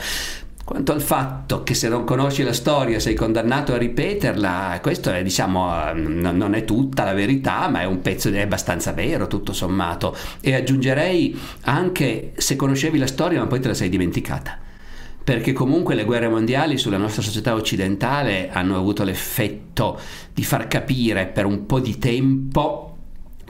Quanto 0.64 0.92
al 0.92 1.02
fatto 1.02 1.62
che 1.62 1.74
se 1.74 1.90
non 1.90 2.04
conosci 2.04 2.42
la 2.42 2.54
storia 2.54 2.98
sei 2.98 3.14
condannato 3.14 3.74
a 3.74 3.76
ripeterla, 3.76 4.78
questo 4.80 5.12
è, 5.12 5.22
diciamo, 5.22 5.92
non 5.92 6.54
è 6.54 6.64
tutta 6.64 7.04
la 7.04 7.12
verità, 7.12 7.68
ma 7.68 7.82
è 7.82 7.84
un 7.84 8.00
pezzo 8.00 8.30
è 8.30 8.40
abbastanza 8.40 8.92
vero, 8.92 9.26
tutto 9.26 9.52
sommato. 9.52 10.16
E 10.40 10.54
aggiungerei 10.54 11.38
anche 11.64 12.32
se 12.36 12.56
conoscevi 12.56 12.96
la 12.96 13.06
storia 13.06 13.40
ma 13.40 13.46
poi 13.46 13.60
te 13.60 13.68
la 13.68 13.74
sei 13.74 13.90
dimenticata. 13.90 14.58
Perché 15.22 15.52
comunque 15.52 15.94
le 15.94 16.04
guerre 16.04 16.28
mondiali 16.28 16.78
sulla 16.78 16.96
nostra 16.96 17.20
società 17.20 17.54
occidentale 17.54 18.48
hanno 18.50 18.78
avuto 18.78 19.04
l'effetto 19.04 20.00
di 20.32 20.44
far 20.44 20.66
capire 20.66 21.26
per 21.26 21.44
un 21.44 21.66
po' 21.66 21.80
di 21.80 21.98
tempo 21.98 22.93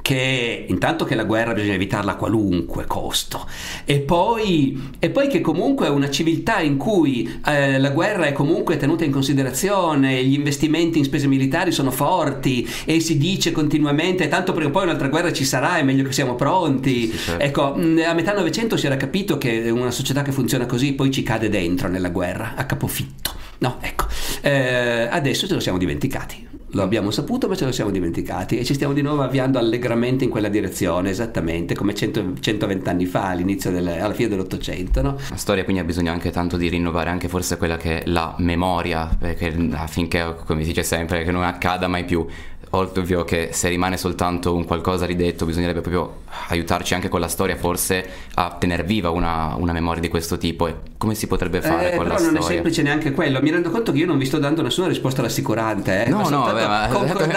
che 0.04 0.66
intanto 0.68 1.06
che 1.06 1.14
la 1.14 1.25
guerra 1.25 1.54
bisogna 1.54 1.73
evitarla 1.73 2.12
a 2.12 2.16
qualunque 2.16 2.84
costo 2.84 3.49
e 3.87 4.00
poi, 4.00 4.92
e 4.99 5.08
poi 5.08 5.28
che 5.28 5.40
comunque 5.40 5.87
è 5.87 5.88
una 5.88 6.11
civiltà 6.11 6.61
in 6.61 6.76
cui 6.76 7.40
eh, 7.46 7.78
la 7.78 7.88
guerra 7.88 8.26
è 8.26 8.32
comunque 8.32 8.76
tenuta 8.76 9.04
in 9.04 9.11
considerazione, 9.11 10.23
gli 10.23 10.34
investimenti 10.34 10.99
in 10.99 11.04
spese 11.04 11.26
militari 11.26 11.73
sono 11.73 11.90
forti 11.90 12.68
e 12.84 13.00
si 13.00 13.16
dice 13.16 13.50
continuamente 13.50 14.28
tanto 14.28 14.52
prima 14.52 14.68
o 14.68 14.73
poi 14.73 14.82
un'altra 14.82 15.08
guerra 15.08 15.32
ci 15.32 15.46
sarà, 15.46 15.78
è 15.78 15.82
meglio 15.82 16.04
che 16.04 16.12
siamo 16.12 16.34
pronti. 16.34 17.11
Sì, 17.11 17.16
certo. 17.16 17.42
Ecco, 17.42 17.73
a 17.73 18.12
metà 18.12 18.34
Novecento 18.34 18.76
si 18.76 18.84
era 18.84 18.99
capito 18.99 19.38
che 19.38 19.70
una 19.70 19.90
società 19.90 20.20
che 20.20 20.32
funziona 20.32 20.66
così 20.66 20.92
poi 20.92 21.11
ci 21.11 21.23
cade 21.23 21.49
dentro 21.49 21.88
nella 21.88 22.11
guerra, 22.11 22.52
a 22.56 22.66
capofitto. 22.66 23.32
No, 23.61 23.78
ecco, 23.80 24.04
eh, 24.42 25.08
adesso 25.11 25.46
ce 25.46 25.54
lo 25.54 25.61
siamo 25.61 25.78
dimenticati 25.78 26.44
lo 26.75 26.83
abbiamo 26.83 27.11
saputo 27.11 27.49
ma 27.49 27.54
ce 27.54 27.64
lo 27.64 27.73
siamo 27.73 27.90
dimenticati 27.90 28.59
e 28.59 28.64
ci 28.64 28.75
stiamo 28.75 28.93
di 28.93 29.02
nuovo 29.02 29.23
avviando 29.23 29.59
allegramente 29.59 30.25
in 30.25 30.31
quella 30.31 30.49
direzione, 30.49 31.11
esattamente 31.11 31.75
come 31.75 31.95
100, 31.95 32.35
120 32.40 32.88
anni 32.88 33.07
fa, 33.07 33.28
all'inizio 33.28 33.71
del, 33.71 33.87
alla 33.87 34.12
fine 34.12 34.28
dell'Ottocento. 34.28 35.00
No? 35.00 35.16
La 35.31 35.37
storia 35.37 35.64
quindi 35.64 35.83
ha 35.83 35.85
bisogno 35.85 36.11
anche 36.11 36.31
tanto 36.31 36.57
di 36.57 36.69
rinnovare 36.69 37.11
anche 37.11 37.28
forse 37.28 37.57
quella 37.57 37.76
che 37.76 38.02
è 38.02 38.09
la 38.09 38.35
memoria, 38.38 39.09
perché 39.19 39.54
affinché, 39.73 40.35
come 40.45 40.62
si 40.62 40.69
dice 40.69 40.83
sempre, 40.83 41.23
che 41.25 41.31
non 41.31 41.45
accada 41.45 41.88
mai 41.88 42.04
più 42.04 42.26
ovvio 42.71 43.25
che 43.25 43.50
se 43.52 43.69
rimane 43.69 43.97
soltanto 43.97 44.54
un 44.54 44.64
qualcosa 44.64 45.07
ridetto 45.07 45.47
bisognerebbe 45.47 45.81
proprio 45.81 46.23
aiutarci 46.49 46.95
anche 46.95 47.09
con 47.09 47.21
la 47.21 47.29
storia 47.29 47.57
forse 47.57 48.07
a 48.35 48.57
tener 48.59 48.85
viva 48.85 49.11
una, 49.11 49.55
una 49.57 49.73
memoria 49.73 50.00
di 50.00 50.09
questo 50.09 50.38
tipo 50.38 50.67
e 50.67 50.76
come 50.97 51.14
si 51.14 51.26
potrebbe 51.26 51.61
fare 51.61 51.93
eh, 51.93 51.97
con 51.97 52.07
la 52.07 52.17
storia? 52.17 52.33
Però 52.33 52.41
non 52.41 52.50
è 52.50 52.55
semplice 52.55 52.83
neanche 52.83 53.12
quello, 53.12 53.41
mi 53.43 53.50
rendo 53.50 53.71
conto 53.71 53.93
che 53.93 53.99
io 53.99 54.07
non 54.07 54.19
vi 54.19 54.25
sto 54.25 54.38
dando 54.38 54.62
nessuna 54.62 54.88
risposta 54.88 55.23
rassicurante. 55.23 56.05
Eh, 56.05 56.09
no, 56.09 56.29
no, 56.29 56.50
beh, 56.53 56.67
ma 56.67 56.88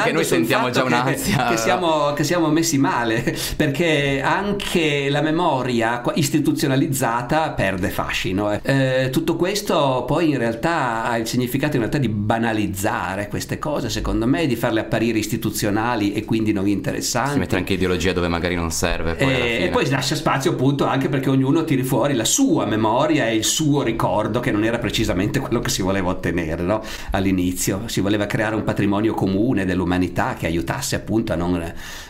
che 0.03 0.11
noi 0.11 0.23
sentiamo 0.23 0.69
già 0.69 0.83
un'ansia. 0.83 1.47
Che, 1.47 1.55
che, 1.55 1.57
siamo, 1.57 2.13
che 2.13 2.23
siamo 2.23 2.47
messi 2.49 2.77
male, 2.77 3.35
perché 3.55 4.21
anche 4.23 5.09
la 5.09 5.21
memoria 5.21 6.01
istituzionalizzata 6.13 7.51
perde 7.51 7.89
fascino. 7.89 8.53
Eh. 8.53 8.61
Eh, 8.63 9.09
tutto 9.09 9.35
questo 9.35 10.05
poi 10.07 10.29
in 10.29 10.37
realtà 10.37 11.03
ha 11.03 11.17
il 11.17 11.27
significato 11.27 11.73
in 11.73 11.81
realtà 11.81 11.97
di 11.97 12.09
banalizzare 12.09 13.27
queste 13.27 13.59
cose, 13.59 13.89
secondo 13.89 14.25
me, 14.25 14.47
di 14.47 14.55
farle 14.55 14.79
apparire 14.79 15.17
istituzionali 15.17 16.13
e 16.13 16.25
quindi 16.25 16.53
non 16.53 16.67
interessanti. 16.67 17.33
Si 17.33 17.39
mette 17.39 17.55
anche 17.55 17.73
ideologia 17.73 18.13
dove 18.13 18.27
magari 18.27 18.55
non 18.55 18.71
serve. 18.71 18.86
Poi 19.15 19.33
e, 19.33 19.63
e, 19.63 19.69
poi 19.69 19.89
lascia 19.89 20.15
spazio 20.15 20.51
appunto 20.51 20.85
anche 20.85 21.09
perché 21.09 21.29
ognuno 21.29 21.63
tiri 21.63 21.83
fuori 21.83 22.13
la 22.13 22.25
sua 22.25 22.65
memoria 22.65 23.27
e 23.27 23.35
il 23.35 23.43
suo 23.43 23.83
ricordo 23.83 24.39
che 24.39 24.51
non 24.51 24.63
era 24.63 24.79
precisamente 24.79 25.39
quello 25.39 25.59
che 25.59 25.69
si 25.69 25.81
voleva 25.81 26.09
ottenere 26.09 26.63
no? 26.63 26.83
all'inizio. 27.11 27.83
Si 27.87 28.01
voleva 28.01 28.25
creare 28.25 28.55
un 28.55 28.63
patrimonio 28.63 29.13
comune 29.13 29.65
dell'umanità 29.65 30.35
che 30.35 30.45
aiutasse 30.45 30.95
appunto 30.95 31.33
a, 31.33 31.35
non, 31.35 31.61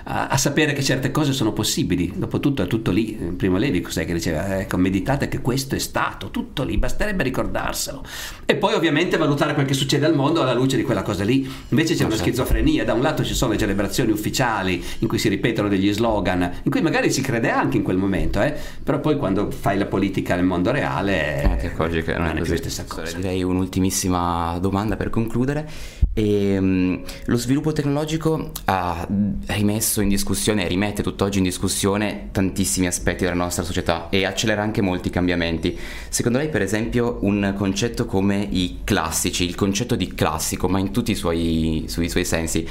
a, 0.03 0.27
a 0.27 0.37
sapere 0.37 0.73
che 0.73 0.83
certe 0.83 1.11
cose 1.11 1.33
sono 1.33 1.53
possibili. 1.53 2.13
Dopotutto 2.15 2.61
è 2.61 2.67
tutto 2.67 2.91
lì. 2.91 3.13
Primo 3.35 3.57
Levi 3.57 3.81
cos'è 3.81 4.05
che 4.05 4.13
diceva? 4.13 4.59
Ecco, 4.59 4.77
meditate 4.77 5.27
che 5.27 5.41
questo 5.41 5.75
è 5.75 5.79
stato, 5.79 6.29
tutto 6.29 6.63
lì, 6.63 6.77
basterebbe 6.77 7.23
ricordarselo. 7.23 8.03
E 8.45 8.55
poi 8.55 8.73
ovviamente 8.73 9.17
valutare 9.17 9.53
quel 9.53 9.65
che 9.65 9.73
succede 9.73 10.05
al 10.05 10.15
mondo 10.15 10.41
alla 10.41 10.53
luce 10.53 10.77
di 10.77 10.83
quella 10.83 11.01
cosa 11.01 11.23
lì. 11.23 11.49
Invece 11.69 11.95
c'è 11.95 12.03
una 12.03 12.15
certo. 12.15 12.25
schizofrenia, 12.25 12.85
da 12.85 12.93
un 12.93 13.01
lato 13.01 13.23
ci 13.23 13.33
sono 13.33 13.51
le 13.51 13.57
celebrazioni 13.57 14.11
ufficiali 14.11 14.83
in 14.99 15.07
cui 15.07 15.17
si 15.17 15.29
ripetono 15.29 15.67
degli 15.67 15.91
slogan, 15.91 16.61
in 16.67 16.73
cui 16.73 16.81
magari 16.81 17.09
si 17.09 17.21
crede 17.21 17.49
anche 17.49 17.77
in 17.77 17.83
quel 17.83 17.95
momento, 17.95 18.41
eh? 18.41 18.53
però 18.83 18.99
poi 18.99 19.15
quando 19.15 19.49
fai 19.51 19.77
la 19.77 19.85
politica 19.85 20.35
nel 20.35 20.43
mondo 20.43 20.69
reale 20.69 21.41
eh, 21.41 21.55
ti 21.59 21.65
accorgi 21.67 22.01
che 22.01 22.11
non, 22.11 22.25
non 22.25 22.35
è, 22.35 22.39
così. 22.39 22.57
stessa 22.57 22.83
cosa. 22.85 23.15
Direi 23.15 23.41
un'ultimissima 23.41 24.57
domanda 24.59 24.97
per 24.97 25.09
concludere. 25.09 25.65
E, 26.13 26.57
um, 26.57 27.01
lo 27.27 27.37
sviluppo 27.37 27.71
tecnologico 27.71 28.51
ha 28.65 29.07
rimesso 29.45 30.01
in 30.01 30.09
discussione 30.09 30.65
e 30.65 30.67
rimette 30.67 31.03
tutt'oggi 31.03 31.37
in 31.37 31.45
discussione 31.45 32.27
tantissimi 32.33 32.85
aspetti 32.85 33.23
della 33.23 33.35
nostra 33.35 33.63
società 33.63 34.09
e 34.09 34.25
accelera 34.25 34.61
anche 34.61 34.81
molti 34.81 35.09
cambiamenti. 35.09 35.77
Secondo 36.09 36.37
lei, 36.37 36.49
per 36.49 36.61
esempio, 36.61 37.19
un 37.21 37.53
concetto 37.55 38.05
come 38.05 38.45
i 38.49 38.79
classici, 38.83 39.45
il 39.45 39.55
concetto 39.55 39.95
di 39.95 40.13
classico, 40.13 40.67
ma 40.67 40.79
in 40.79 40.91
tutti 40.91 41.11
i 41.11 41.15
suoi, 41.15 41.85
sui 41.87 42.09
suoi 42.09 42.25
sensi, 42.25 42.67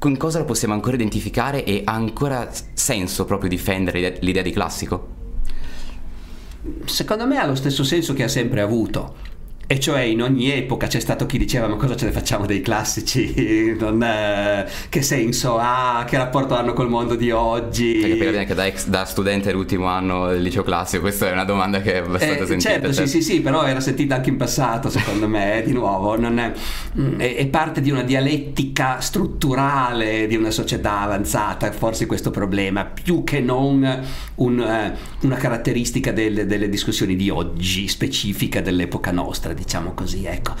con 0.00 0.16
cosa 0.16 0.38
lo 0.38 0.46
possiamo 0.46 0.72
ancora 0.72 0.96
identificare 0.96 1.62
e 1.62 1.82
ha 1.84 1.92
ancora 1.92 2.50
senso 2.72 3.26
proprio 3.26 3.50
difendere 3.50 4.16
l'idea 4.22 4.40
di 4.40 4.50
classico? 4.50 5.08
Secondo 6.86 7.26
me 7.26 7.36
ha 7.36 7.44
lo 7.44 7.54
stesso 7.54 7.84
senso 7.84 8.14
che 8.14 8.22
ha 8.22 8.28
sempre 8.28 8.62
avuto 8.62 9.16
e 9.72 9.78
cioè 9.78 10.00
in 10.00 10.20
ogni 10.20 10.50
epoca 10.50 10.88
c'è 10.88 10.98
stato 10.98 11.26
chi 11.26 11.38
diceva 11.38 11.68
ma 11.68 11.76
cosa 11.76 11.94
ce 11.94 12.06
ne 12.06 12.10
facciamo 12.10 12.44
dei 12.44 12.60
classici, 12.60 13.72
non, 13.78 14.02
eh, 14.02 14.66
che 14.88 15.00
senso 15.00 15.58
ha, 15.60 16.04
che 16.08 16.16
rapporto 16.16 16.56
hanno 16.56 16.72
col 16.72 16.88
mondo 16.88 17.14
di 17.14 17.30
oggi. 17.30 18.00
Cioè, 18.00 18.10
capire 18.10 18.30
bene 18.32 18.46
che 18.46 18.54
da, 18.54 18.66
ex, 18.66 18.88
da 18.88 19.04
studente 19.04 19.52
l'ultimo 19.52 19.86
anno 19.86 20.26
del 20.26 20.42
liceo 20.42 20.64
classico, 20.64 21.02
questa 21.02 21.28
è 21.28 21.32
una 21.32 21.44
domanda 21.44 21.80
che 21.80 21.92
è 21.92 21.96
abbastanza 21.98 22.42
eh, 22.42 22.46
sentita. 22.46 22.68
Certo, 22.68 22.92
certo, 22.92 23.08
sì, 23.08 23.22
sì, 23.22 23.34
sì, 23.34 23.40
però 23.42 23.62
era 23.62 23.78
sentita 23.78 24.16
anche 24.16 24.30
in 24.30 24.36
passato 24.36 24.90
secondo 24.90 25.28
me, 25.28 25.62
di 25.64 25.70
nuovo, 25.70 26.16
è, 26.16 26.18
mm, 26.18 27.20
è, 27.20 27.36
è, 27.36 27.46
parte 27.46 27.80
di 27.80 27.92
una 27.92 28.02
dialettica 28.02 28.98
strutturale 28.98 30.26
di 30.26 30.34
una 30.34 30.50
società 30.50 31.02
avanzata, 31.02 31.70
forse 31.70 32.06
questo 32.06 32.32
problema, 32.32 32.86
più 32.86 33.22
che 33.22 33.38
non 33.38 34.04
un, 34.34 34.60
eh, 34.60 34.96
una 35.20 35.36
caratteristica 35.36 36.10
del, 36.10 36.48
delle 36.48 36.68
discussioni 36.68 37.14
di 37.14 37.30
oggi, 37.30 37.86
specifica 37.86 38.60
dell'epoca 38.60 39.12
nostra 39.12 39.58
diciamo 39.60 39.92
così, 39.92 40.24
ecco. 40.24 40.54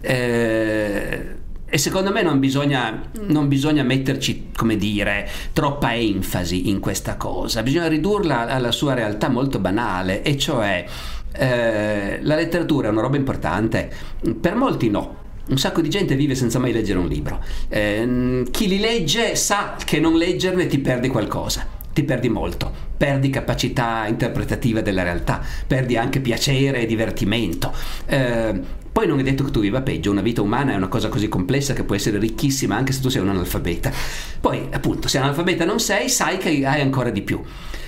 Eh, 0.00 1.34
e 1.68 1.78
secondo 1.78 2.10
me 2.10 2.22
non 2.22 2.38
bisogna, 2.38 3.10
non 3.26 3.48
bisogna, 3.48 3.82
metterci, 3.82 4.50
come 4.56 4.76
dire, 4.76 5.28
troppa 5.52 5.94
enfasi 5.94 6.70
in 6.70 6.80
questa 6.80 7.16
cosa, 7.16 7.62
bisogna 7.62 7.88
ridurla 7.88 8.46
alla 8.46 8.70
sua 8.70 8.94
realtà 8.94 9.28
molto 9.28 9.58
banale, 9.58 10.22
e 10.22 10.38
cioè 10.38 10.86
eh, 11.32 12.18
la 12.22 12.34
letteratura 12.34 12.88
è 12.88 12.90
una 12.90 13.02
roba 13.02 13.16
importante, 13.16 13.92
per 14.40 14.54
molti 14.54 14.88
no, 14.88 15.24
un 15.48 15.58
sacco 15.58 15.80
di 15.80 15.90
gente 15.90 16.14
vive 16.14 16.34
senza 16.34 16.58
mai 16.58 16.72
leggere 16.72 16.98
un 16.98 17.08
libro. 17.08 17.42
Eh, 17.68 18.44
chi 18.50 18.68
li 18.68 18.78
legge 18.78 19.34
sa 19.34 19.76
che 19.84 20.00
non 20.00 20.16
leggerne 20.16 20.66
ti 20.66 20.78
perdi 20.78 21.08
qualcosa 21.08 21.75
ti 21.96 22.02
perdi 22.02 22.28
molto, 22.28 22.70
perdi 22.94 23.30
capacità 23.30 24.04
interpretativa 24.06 24.82
della 24.82 25.02
realtà, 25.02 25.42
perdi 25.66 25.96
anche 25.96 26.20
piacere 26.20 26.80
e 26.80 26.86
divertimento. 26.86 27.72
Eh, 28.04 28.60
poi 28.92 29.06
non 29.06 29.18
è 29.18 29.22
detto 29.22 29.44
che 29.44 29.50
tu 29.50 29.60
viva 29.60 29.80
peggio, 29.80 30.10
una 30.10 30.20
vita 30.20 30.42
umana 30.42 30.72
è 30.72 30.76
una 30.76 30.88
cosa 30.88 31.08
così 31.08 31.28
complessa 31.28 31.72
che 31.72 31.84
può 31.84 31.94
essere 31.94 32.18
ricchissima 32.18 32.76
anche 32.76 32.92
se 32.92 33.00
tu 33.00 33.08
sei 33.08 33.22
un 33.22 33.30
analfabeta. 33.30 33.90
Poi, 34.38 34.68
appunto, 34.72 35.08
se 35.08 35.16
analfabeta 35.16 35.64
non 35.64 35.80
sei, 35.80 36.10
sai 36.10 36.36
che 36.36 36.66
hai 36.66 36.82
ancora 36.82 37.08
di 37.08 37.22
più. 37.22 37.42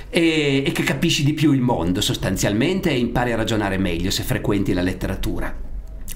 E, 0.09 0.63
e 0.65 0.73
che 0.73 0.85
capisci 0.85 1.23
di 1.23 1.35
più 1.35 1.53
il 1.53 1.61
mondo 1.61 2.01
sostanzialmente 2.01 2.89
e 2.89 2.97
impari 2.97 3.33
a 3.33 3.37
ragionare 3.37 3.77
meglio 3.77 4.11
se 4.11 4.23
frequenti 4.23 4.73
la 4.73 4.81
letteratura. 4.81 5.55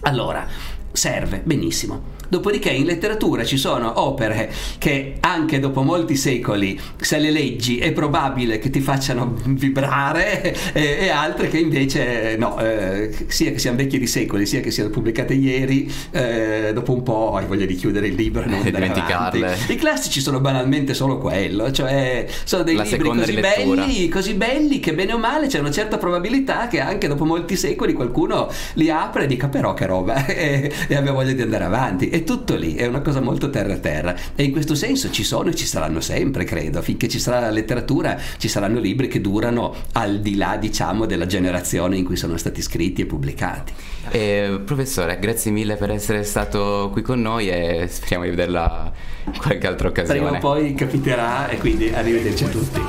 Allora, 0.04 0.48
serve, 0.92 1.40
benissimo. 1.44 2.20
Dopodiché 2.28 2.70
in 2.70 2.86
letteratura 2.86 3.44
ci 3.44 3.58
sono 3.58 4.00
opere 4.00 4.50
che 4.78 5.16
anche 5.20 5.60
dopo 5.60 5.82
molti 5.82 6.16
secoli, 6.16 6.80
se 6.98 7.18
le 7.18 7.30
leggi, 7.30 7.78
è 7.78 7.92
probabile 7.92 8.58
che 8.58 8.70
ti 8.70 8.80
facciano 8.80 9.34
vibrare 9.44 10.54
e, 10.72 10.96
e 11.00 11.08
altre 11.10 11.48
che 11.48 11.58
invece 11.58 12.36
no, 12.38 12.58
eh, 12.58 13.14
sia 13.26 13.50
che 13.50 13.58
siano 13.58 13.76
vecchie 13.76 13.98
di 13.98 14.06
secoli, 14.06 14.46
sia 14.46 14.60
che 14.60 14.70
siano 14.70 14.88
pubblicate 14.88 15.34
ieri, 15.34 15.92
eh, 16.10 16.70
dopo 16.72 16.94
un 16.94 17.02
po' 17.02 17.36
hai 17.36 17.44
voglia 17.44 17.66
di 17.66 17.74
chiudere 17.74 18.06
il 18.06 18.14
libro 18.14 18.44
e 18.44 18.46
non 18.46 18.62
dimenticarle. 18.64 19.46
Avanti. 19.46 19.72
I 19.72 19.76
classici 19.76 20.20
sono 20.22 20.40
banalmente 20.40 20.94
solo 20.94 21.18
quello, 21.18 21.70
cioè 21.70 22.26
sono 22.44 22.62
dei 22.62 22.76
La 22.76 22.84
libri 22.84 23.10
così 23.10 23.34
belli, 23.34 24.08
così 24.08 24.34
belli 24.34 24.80
che 24.80 24.94
bene 24.94 25.12
o 25.12 25.18
male 25.18 25.48
c'è 25.48 25.58
una 25.58 25.70
certa 25.70 25.98
probabilità 25.98 26.66
che 26.68 26.80
anche 26.80 27.08
dopo 27.08 27.26
molti 27.26 27.56
secoli 27.56 27.92
qualcuno 27.92 28.50
li 28.74 28.88
apre 28.88 29.24
e 29.24 29.26
dica 29.26 29.48
però 29.48 29.74
che 29.74 29.84
roba. 29.84 30.24
e 30.88 30.94
abbia 30.94 31.12
voglia 31.12 31.32
di 31.32 31.42
andare 31.42 31.64
avanti. 31.64 32.08
È 32.08 32.24
tutto 32.24 32.54
lì, 32.54 32.74
è 32.74 32.86
una 32.86 33.00
cosa 33.00 33.20
molto 33.20 33.50
terra 33.50 33.76
terra. 33.76 34.14
E 34.34 34.44
in 34.44 34.52
questo 34.52 34.74
senso 34.74 35.10
ci 35.10 35.24
sono 35.24 35.50
e 35.50 35.54
ci 35.54 35.66
saranno 35.66 36.00
sempre, 36.00 36.44
credo. 36.44 36.82
Finché 36.82 37.08
ci 37.08 37.18
sarà 37.18 37.40
la 37.40 37.50
letteratura, 37.50 38.18
ci 38.38 38.48
saranno 38.48 38.80
libri 38.80 39.08
che 39.08 39.20
durano 39.20 39.74
al 39.92 40.20
di 40.20 40.36
là, 40.36 40.56
diciamo, 40.56 41.06
della 41.06 41.26
generazione 41.26 41.96
in 41.96 42.04
cui 42.04 42.16
sono 42.16 42.36
stati 42.36 42.62
scritti 42.62 43.02
e 43.02 43.06
pubblicati. 43.06 43.72
Eh, 44.10 44.60
professore, 44.64 45.18
grazie 45.18 45.50
mille 45.50 45.76
per 45.76 45.90
essere 45.90 46.24
stato 46.24 46.90
qui 46.92 47.02
con 47.02 47.20
noi 47.20 47.48
e 47.48 47.86
speriamo 47.88 48.24
di 48.24 48.30
vederla 48.30 48.92
in 49.26 49.38
qualche 49.38 49.66
altra 49.66 49.88
occasione. 49.88 50.20
Prima 50.20 50.36
o 50.36 50.40
poi 50.40 50.74
capiterà 50.74 51.48
e 51.48 51.58
quindi 51.58 51.90
arrivederci 51.90 52.44
a 52.44 52.48
tutti. 52.48 52.80